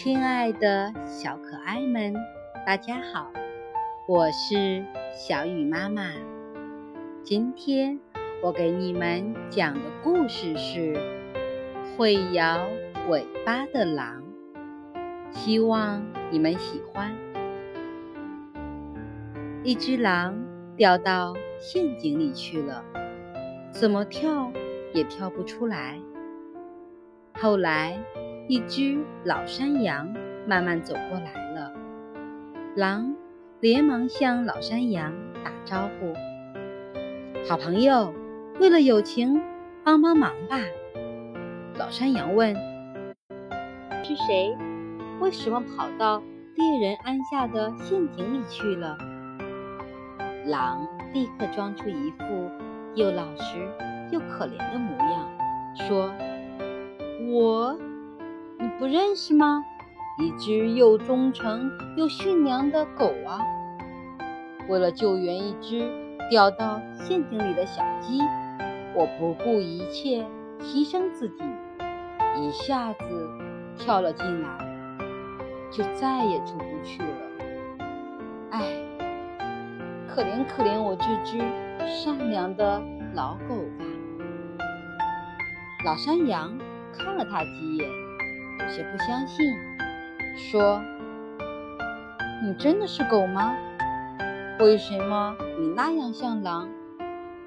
[0.00, 2.14] 亲爱的小可爱们，
[2.64, 3.32] 大家好，
[4.06, 6.12] 我是小雨妈妈。
[7.24, 7.98] 今天
[8.40, 10.94] 我给你们讲的故事是
[11.96, 12.68] 《会摇
[13.08, 14.22] 尾巴的狼》，
[15.32, 17.12] 希望你们喜欢。
[19.64, 20.38] 一只狼
[20.76, 22.84] 掉到陷阱里去了，
[23.72, 24.52] 怎么跳
[24.94, 25.98] 也跳不出来。
[27.32, 27.98] 后来。
[28.48, 30.14] 一只老山羊
[30.46, 31.70] 慢慢走过来了，
[32.74, 33.14] 狼
[33.60, 35.12] 连忙向老山羊
[35.44, 36.14] 打招呼
[37.46, 38.14] ：“好朋友，
[38.58, 39.42] 为了友情，
[39.84, 40.58] 帮帮忙吧。”
[41.78, 42.54] 老山羊问
[44.02, 44.56] ：“是谁？
[45.20, 46.22] 为什么跑到
[46.54, 48.96] 猎人安下的陷阱里去了？”
[50.48, 52.24] 狼立刻装出一副
[52.94, 53.58] 又老实
[54.10, 55.28] 又可怜的模样，
[55.76, 56.10] 说
[57.30, 57.78] ：“我。”
[58.78, 59.64] 不认识吗？
[60.20, 63.40] 一只又忠诚又驯良的狗啊！
[64.68, 65.90] 为了救援一只
[66.30, 68.20] 掉到陷阱里的小鸡，
[68.94, 70.24] 我不顾一切
[70.60, 71.42] 牺牲自己，
[72.40, 73.28] 一下子
[73.76, 74.48] 跳了进来，
[75.72, 77.08] 就再也出不去了。
[78.52, 78.62] 唉，
[80.08, 81.38] 可怜可怜我这只
[81.84, 82.80] 善良的
[83.12, 83.84] 老狗吧！
[85.84, 86.56] 老山羊
[86.92, 88.07] 看了他几眼。
[88.60, 89.56] 有些不相信，
[90.36, 90.82] 说
[92.44, 93.56] ：“你真的是狗吗？
[94.58, 96.68] 为什么你那样像狼？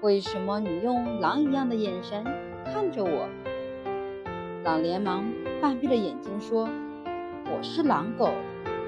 [0.00, 2.24] 为什么你用狼一样的眼神
[2.64, 3.28] 看着我？”
[4.64, 5.24] 狼连忙
[5.60, 6.68] 半闭着眼睛说
[7.46, 8.30] ：“我是狼狗，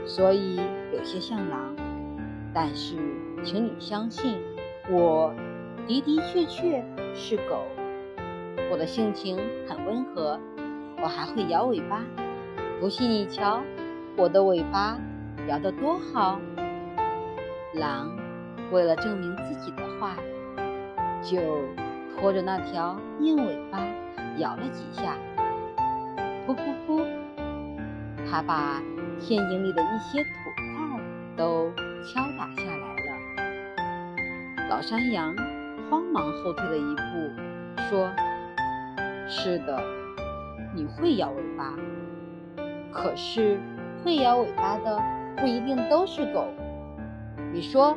[0.06, 0.56] 所以
[0.92, 1.76] 有些像狼。
[2.54, 2.96] 但是，
[3.44, 4.38] 请你相信，
[4.90, 5.34] 我
[5.86, 6.82] 的的确确
[7.14, 7.62] 是狗。
[8.70, 10.40] 我的性情很温和。”
[11.02, 12.02] 我还会摇尾巴，
[12.80, 13.62] 不信你瞧，
[14.16, 14.98] 我的尾巴
[15.46, 16.40] 摇得多好。
[17.74, 18.10] 狼
[18.72, 20.16] 为了证明自己的话，
[21.22, 21.38] 就
[22.14, 23.78] 拖着那条硬尾巴
[24.38, 25.16] 摇了几下，
[26.46, 27.04] 噗噗噗，
[28.30, 28.82] 它把
[29.20, 31.00] 陷阱里的一些土块
[31.36, 31.70] 都
[32.02, 33.10] 敲打下来了。
[34.70, 35.36] 老山羊
[35.90, 37.30] 慌忙后退了一步，
[37.88, 38.10] 说
[39.28, 39.78] ：“是的。”
[40.76, 41.74] 你会摇尾巴，
[42.92, 43.58] 可是
[44.04, 45.02] 会摇尾巴的
[45.38, 46.46] 不一定都是狗。
[47.50, 47.96] 你说，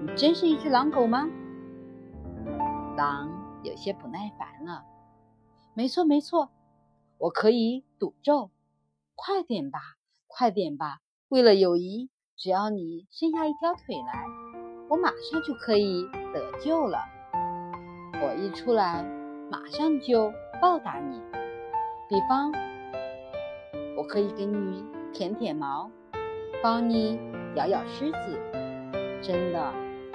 [0.00, 1.28] 你真是一只狼狗吗？
[2.96, 3.28] 狼
[3.62, 4.82] 有些不耐烦了。
[5.74, 6.48] 没错，没错，
[7.18, 8.50] 我可以赌咒。
[9.14, 9.78] 快点吧，
[10.26, 11.00] 快点吧！
[11.28, 14.24] 为了友谊，只要你伸下一条腿来，
[14.88, 16.98] 我马上就可以得救了。
[18.14, 19.04] 我一出来，
[19.50, 20.32] 马上就
[20.62, 21.20] 报答你。
[22.06, 22.52] 比方，
[23.96, 25.90] 我可以给你舔舔毛，
[26.62, 27.18] 帮你
[27.54, 28.38] 咬咬狮子。
[29.22, 29.72] 真的，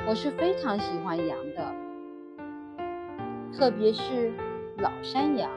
[0.07, 1.73] 我是非常喜欢羊的，
[3.51, 4.31] 特别是
[4.77, 5.49] 老山羊。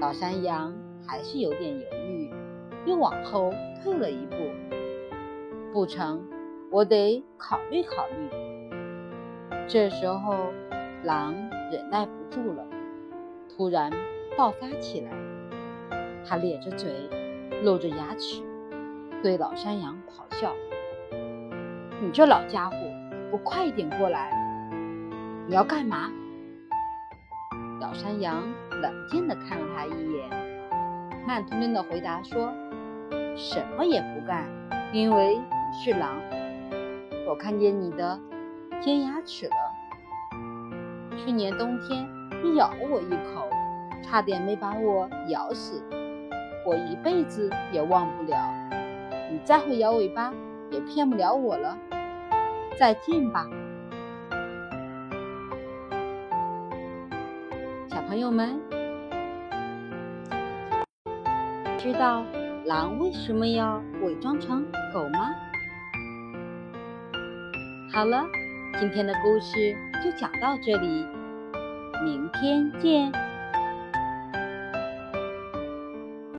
[0.00, 0.72] 老山羊
[1.04, 2.30] 还是有点犹豫，
[2.86, 3.50] 又往后
[3.82, 4.36] 退了一步。
[5.72, 6.22] 不成，
[6.70, 8.30] 我得考虑考虑。
[9.66, 10.52] 这时候，
[11.02, 11.34] 狼
[11.72, 12.64] 忍耐不住了，
[13.56, 13.90] 突然。
[14.34, 15.10] 爆发起来，
[16.26, 16.90] 他咧着嘴，
[17.62, 18.42] 露着牙齿，
[19.22, 20.54] 对老山羊咆哮
[22.00, 22.76] ：“你这老家伙，
[23.30, 24.32] 不快点过来！
[25.46, 26.10] 你要干嘛？”
[27.78, 28.42] 老山羊
[28.80, 30.30] 冷静地看了他一眼，
[31.26, 32.50] 慢吞吞地回答说
[33.36, 34.48] ：“什么也不干，
[34.94, 36.16] 因为你是狼。
[37.28, 38.18] 我看见你的
[38.80, 39.54] 尖牙齿了。
[41.18, 42.08] 去年冬天，
[42.42, 43.48] 你咬了我一口。”
[44.02, 45.82] 差点没把我咬死，
[46.66, 48.36] 我一辈子也忘不了。
[49.30, 50.34] 你再会摇尾巴，
[50.70, 51.78] 也骗不了我了。
[52.78, 53.46] 再见吧，
[57.88, 58.60] 小朋友们。
[61.78, 62.24] 知道
[62.66, 65.30] 狼为什么要伪装成狗吗？
[67.94, 68.26] 好了，
[68.78, 69.74] 今天的故事
[70.04, 71.06] 就讲到这里，
[72.00, 73.31] 明天见。